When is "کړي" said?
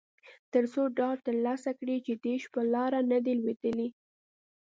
1.79-1.97